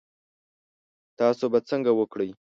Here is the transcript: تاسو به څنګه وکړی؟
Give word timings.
تاسو 1.19 1.45
به 1.51 1.59
څنګه 1.69 1.91
وکړی؟ 1.95 2.29